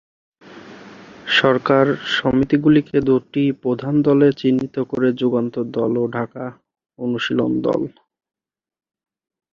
[1.31, 1.85] সরকার
[2.15, 6.45] সমিতিগুলিকে দুটি প্রধান দলে চিহ্নিত করে- যুগান্তর দল ও ঢাকা
[6.99, 7.81] অনুশীলন দল।